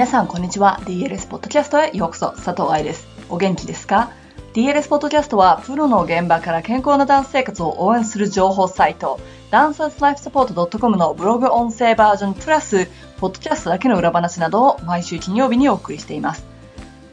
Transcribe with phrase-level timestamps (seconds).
[0.00, 0.80] 皆さんこんにちは。
[0.84, 2.30] DLS ポッドキャストへようこそ。
[2.30, 3.06] 佐藤愛です。
[3.28, 4.12] お元気ですか
[4.54, 16.46] ？DLS ポッドキャストはプロの現場から健康なダンス生活を応援する情報サイトダンサーズライフサポート .com のブログ音声バージョンプラスポッドキャストだけの裏話などを毎週金曜日にお送りしています。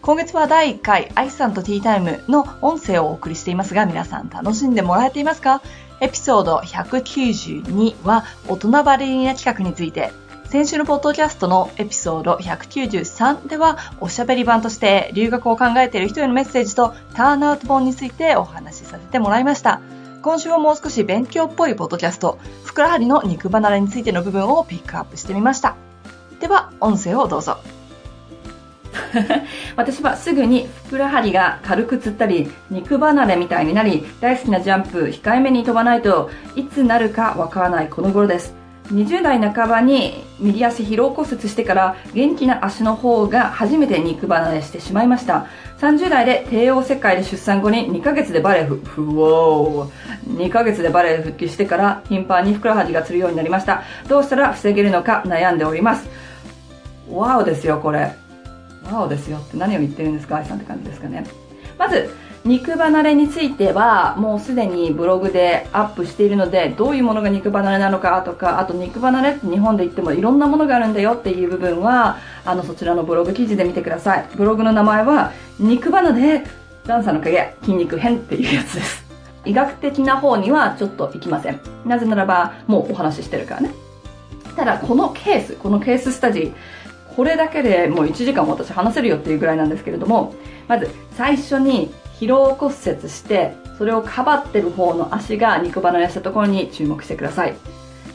[0.01, 5.61] 今月は第1回アイスさんとティータイムの音声をお送りしていますが皆さん楽しんでもらえていますか？
[5.99, 10.13] エピソード192は大人バレリーナ企画について
[10.49, 19.81] 先週のポッドキャストのエピソード193ではおしゃべり版として留学を考えている人へのメッセージとターンアウト本についてお話しさせてもらいました。
[20.21, 25.75] 今週はもう少し勉強っぽいポッドキャスト、ふくらはぎの肉離れについての部分をピックアップしてみました。
[26.39, 27.57] では、音声をどうぞ。
[29.75, 45.47] 私はすぐにふくらはぎが軽くつったり肉離れみたいになり大好きなジャンプ控えめに飛ばないといつなるかわからないこの頃です20代半ばに右足疲労骨折してから元気な足の方が初めて肉離れしてしまいました。
[45.79, 49.91] 30代で帝王切開で出産後に2ヶ月でバレエふふお
[50.27, 53.83] 2ヶ月でバレエ復帰してから頻繁にふくらはぎがつるようになりました。
[54.07, 56.07] どうしたら防げるのか悩んでおります。
[57.11, 58.11] ワオですよこれ。
[58.91, 61.25] ワオですよって何を言ってるんですか愛さんって感じですかね。
[61.77, 62.09] まず
[62.45, 74.29] 肉離れについてはもうすでにブログでアップしているのでどういうものが肉離れなのかとかあと肉離れって日本で言ってもいろんなものがあるんだよっていう部分はあのそちらのブログ記事で見てください。
[74.35, 76.43] ブログの名前は肉離れ
[76.85, 79.05] ダンサーの影筋肉編っていうやつです。
[79.45, 81.59] 医学的な方にはちょっといきません。
[81.85, 83.71] なぜならばもうお話ししてるからね。
[84.55, 86.53] ただこのケースこのケーススタジー
[87.17, 90.35] これだけでもう1時間も私話せるよっていうぐらいなんですけれども
[90.67, 97.55] まず最初に疲労骨折してそれをかばってる方の足が肉離れしたところに注目してください。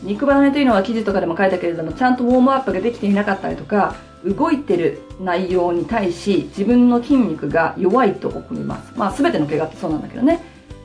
[0.05, 3.95] 肉離れというのは記事とかでも書いたけれどもちゃんとウォームアップができていなかったりとか
[4.25, 8.93] 動いてる内容に対し自分の筋肉が弱いと思います。
[8.97, 10.41] まあ全ての怪我ってそうなんだけどね。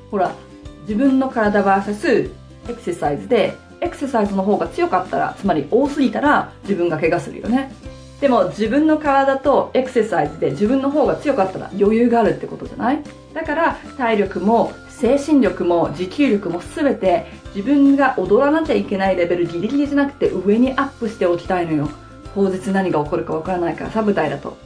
[0.10, 0.34] ほら
[0.82, 2.32] 自分の体 VS
[2.68, 7.72] エクササイズでエクササイズの方が強かったらつまり多すぎたら自分が怪我するよね。
[8.22, 13.04] でも自分の体とエクササイズで自分の方が強かったら余裕があるってことじゃない？
[13.34, 21.90] だから体力も精神力も持久力も全て自分が踊らなきゃいけないレベルギリギリじゃなくて上にアップしておきたいのよ。
[22.34, 24.58] 当日何が起こるかわからないからさ舞台だと。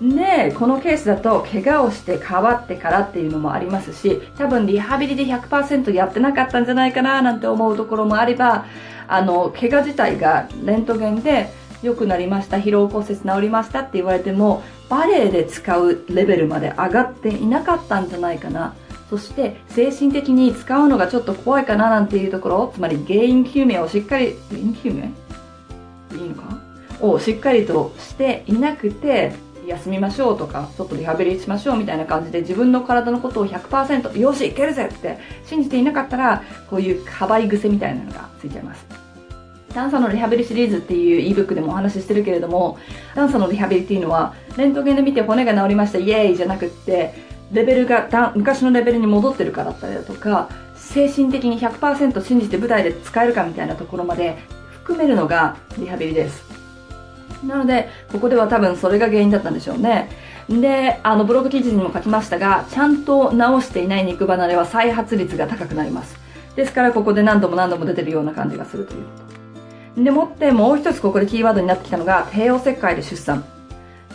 [0.00, 8.66] でこのケースだと怪我をして変わってからっていうのもありますし多分リハビリで100%やってなかったんじゃないかななんて思うところもあれば
[9.06, 18.74] あの怪我自体がレントゲンで良くなりました疲労骨折治りましたって言われてもバレエで使うレベルまで上がっていなかったんじゃないかな。
[19.10, 25.04] そして精神的に使うのがちょっと怖いかななんていうところつまり原因究明をしっかり原因究明？
[26.18, 26.58] いいのか？
[27.02, 29.34] をしっかりとしていなくて
[29.66, 39.01] 休みましょうとかちょっとリハビリしましょうみたいな感じで自分の体のことを100%よしいけるぜって信じていなかったらこういうかばい癖みたいなのがついちゃいます。
[39.74, 42.78] ダンサーのリハビリシリーズっていう ebook でもお話ししてるけれども、
[43.14, 47.14] ダンサーのリハビリっていうのは、レントゲンで見て骨が治りました、イエーイじゃなくって、
[47.52, 54.36] レベルが昔のレベルに戻ってるかだったりだとか、精神的に100%信じて舞台で使えるかみたいなところまで
[54.72, 56.44] 含めるのがリハビリです。
[57.46, 60.10] なので、ここでは多分それが原因だったんでしょうね。
[60.48, 66.16] で、あのブログ記事にも書きましたが、ちゃんと治していない肉離れは再発率が高くなります。
[66.56, 69.41] ですからここで何度も何度も出てるような感じがするということ。
[69.96, 73.44] でもってもう一つここでキーワードになってきたのが帝王切開で出産。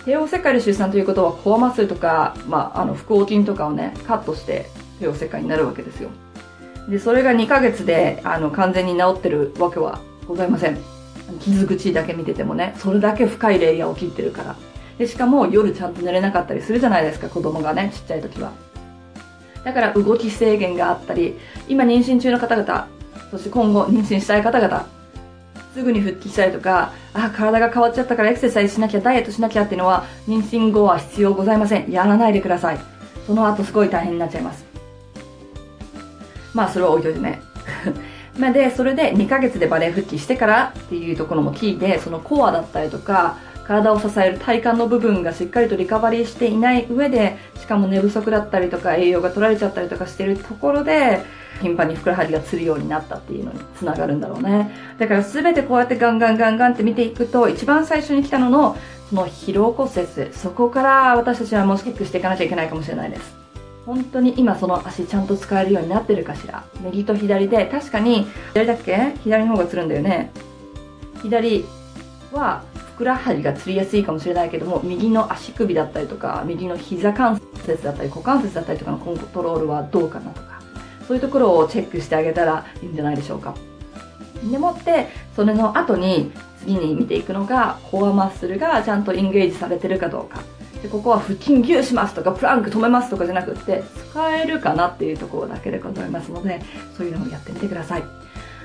[0.06, 4.68] 帝王切開で出産ということはコアマッスルとか、まあ、あの腹横筋とかをねカットして
[5.00, 6.10] 帝王切開になるわけですよ。
[6.90, 10.78] でそれが2ヶ月であの完全に治ってるわけはございません。
[11.42, 14.56] 傷口だけ見ててもねそれだけ深いレイヤーを切ってるから。
[14.98, 18.52] でしかも夜ちゃんと寝れなかったりするじゃないですか子供がねちっちゃい時は。
[19.64, 21.38] だから動き制限があったり
[21.68, 22.88] 今妊娠中の方々
[23.30, 24.97] そして今後妊娠したい方々
[25.78, 31.92] すぐに復帰したりとか、あ、体が変わっちゃったからエクササイズしなきゃ、ダイエットしなきゃっていうのは、妊娠後は必要ございません。
[31.92, 32.80] やらないでください。
[33.28, 34.66] その後すごい大変になっちゃいます。
[36.56, 37.42] まあ、それは置いといてね。
[38.40, 43.38] まで、それで2ヶ月でバレエ復帰してからっていうところも聞いて、そのコアだったりとか、
[43.68, 51.22] 体を支える体幹の部分がしっかりとリカバリーしていない上で、しかも寝不足だったりとか栄養が取られちゃったりとかしてるところで、
[51.62, 54.72] 頻繁にふくらはぎがつるようになったっていうのにつながるんだろうね。
[55.00, 58.78] だから全てこうやってガンガンガンガンって見ていくと、一番最初に来たのの、
[59.10, 63.36] その疲労骨折、そこから私たちはもうチェックしていかなきゃいけないかもしれないです。
[63.86, 69.14] 本当に今その足ちゃんと使えるようになってるかしら右と左で、確かに、左だっけ？
[69.24, 70.32] 左の方がつるんだよね。
[71.24, 71.66] 左
[72.34, 72.64] は
[72.98, 80.60] ふくらはぎがつりやすいかもしれないけども右の足首だったりとか右の膝関節だったり股関節だったりとかのコントロールはどうかなとか
[81.08, 83.54] そういうところをチェックしてあげたらいいんじゃないでしょうか。
[84.52, 90.42] でもってそれの後に次に見ていくのがコアマッスルがちゃんとインゲージされてるかどうか。
[90.82, 96.62] でここは腹筋ギューしますとかプランク止めますとかじゃなくって使えるかなっていうところだけでございますので
[96.96, 98.04] そういうのをやってみてください。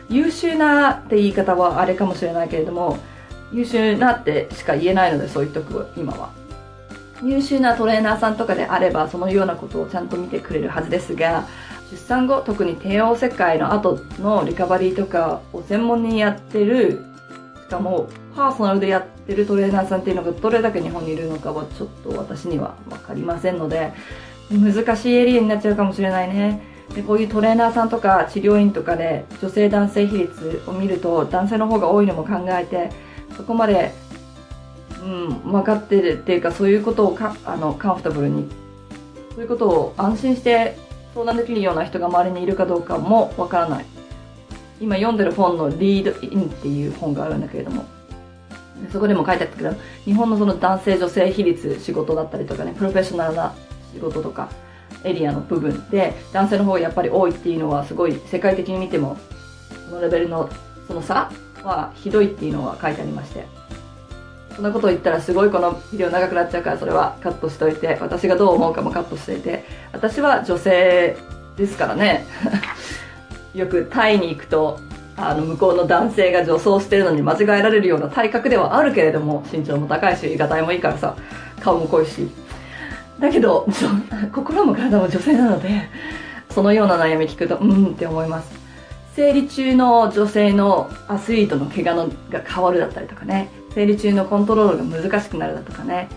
[0.09, 2.99] 優秀なって言い方はあれかもしれないけれども
[3.53, 6.31] 優秀なってしか言えないのでそういうとこ今は。
[7.23, 11.47] 優秀なトレーナーさんとかであればそのようなことをちゃんと見てくれるはずですが
[11.93, 17.05] 出産後特に帝王切開の後のリカバリーとかを専門にやってる
[17.69, 23.93] しかもパーソナルでやってるトレーナーさんっていうのがどれだけ日本にいるのかはちょっと私には分かりませんので
[24.51, 26.61] 難しいエリアになっちゃうかもしれないね。
[26.95, 32.91] でこういうトレーナーさんとか治療院とかで女性男性比率を見ると男性の方が多いのも考えて
[33.37, 33.93] そこまで、
[35.03, 38.49] うん、分かってるっていうかそういうことをかあのカンフタブルに
[39.35, 40.77] そういうことを安心して
[41.15, 43.87] 相談できるような人が周りにいるかどうかもわからない。
[44.81, 47.85] 今読んでる本の「リードイン」っていう本があるんだけれども。
[48.91, 49.73] そこでも書いてあったけど
[50.05, 53.55] 日本のその男性女性比率仕事だったりとかねプロフェッショナルな
[53.95, 54.49] 仕事とか
[55.05, 59.17] エリアの部分で男性の方がやっぱり多いっていうのはすごい世界的に見ても
[59.89, 60.49] そのレベルの
[60.87, 61.31] その差
[61.65, 63.47] はひどいっていうのは書いてありまして。
[64.55, 69.65] そんなことを言ったらすごいこのビデオ長くなっちゃうからそれはカットしといて私がどう思うかもカットしていて。
[69.93, 71.17] 私は女性
[71.57, 72.27] ですからね。
[73.55, 74.79] よくタイに行くと
[75.17, 81.15] あの向こうの男性が女装してるのに間違えられるような体格ではあるけれども身長も高いしがたいもいいからさ
[81.61, 82.29] 顔も濃いし。
[83.21, 83.67] だけど
[84.33, 85.69] 心も体も女性なので
[86.51, 88.62] そのような悩み聞くとうんって思います。
[89.15, 93.51] 生理中の女性のアスリートの怪我のが変わるだったりとかね。
[93.75, 96.09] 生理中のコントロールが難しくなるだとかね。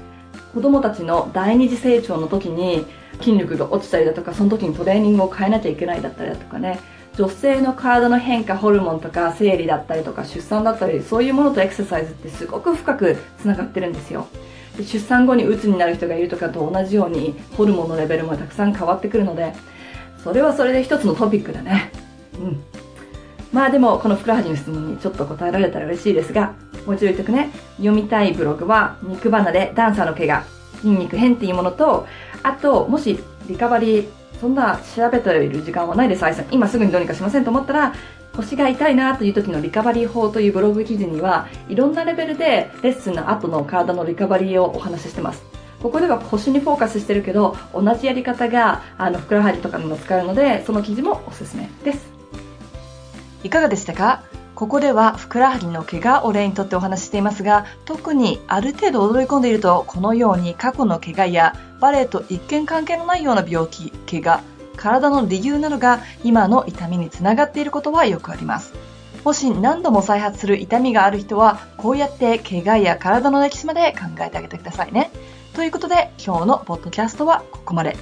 [0.53, 2.85] 子供たちの第二次成長の時に
[3.19, 6.79] 筋力が落ちたりだとかその時にトレーニングを変えなきゃいけないだったりだとかね。
[7.17, 14.27] 女性の体の変化ホルモンとか生理だったりとか出産だったりそういうものとエクササイズってすごく深くつながってるんですよ。
[14.77, 19.53] で出産後に鬱になる人がいるとかと同じようにホルモンのレベルもたくさん変わってくるので
[20.23, 21.91] それはそれで一つのトピックだね。
[23.53, 26.53] まあでもこのふくらはぎの質問にちょっと答えられたら嬉しいですが
[26.85, 30.43] もう一度言っとくね読みたいブログは肉離れダンサーの怪我
[30.77, 32.07] 筋肉変っていうものと
[32.43, 36.45] あともしリカバリーそんな調べている時間はないです、愛さん。
[36.51, 37.93] 今すぐにどうにかしませんと思ったら、
[38.35, 45.43] 腰が痛いなという時のリカバリー法というブログ記事には、いろんなレベルでレッスンの後の体のリカバリーをお話ししてます。
[45.81, 52.14] ここでは腰にフォーカスしてるけど、同じやり方が、あの、ふくらはぎとかにも使えるので、その記事もおすすめです。
[53.45, 54.23] いかがでしたか？
[54.55, 64.41] ここではふくらはぎの怪我を例にとってお話ししていますが、特にある程度驚い込んでいると、このように過去の怪我やバレエと一見関係のないような病気、怪我、
[64.77, 68.73] 体の理由などが今の痛みにつながっていることはよくあります。
[69.23, 75.11] もし何度も再発する痛みがある人は、こうやって怪我や体の歴史まで考えてあげてくださいね。
[75.53, 77.95] ということで、今日のポッドキャストはここまで。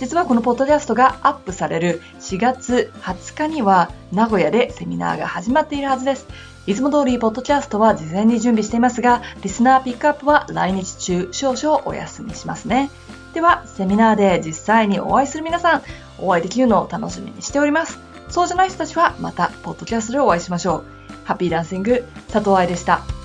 [0.00, 6.26] 実はこのポッドキャストがアップされる4月20日には名古屋でセミナーが始まっているはずです。
[6.66, 12.90] いつも通りポッドキャストは事前に準備していますが、リスナーピックアップは来日中少々お休みしますね。
[13.34, 15.82] では、セミナーで実際にお会いする皆さん、
[16.18, 17.98] お会いできるのを楽しみにしております。
[18.30, 20.84] そうじゃない人たちはまたポッドキャストでお会いしましょう。
[21.24, 23.19] ハッピーダンシング、佐藤愛でした。